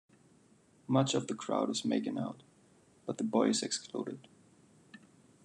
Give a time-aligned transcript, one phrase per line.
[0.87, 2.41] Much of the crowd is making out,
[3.05, 4.27] but the boy is excluded.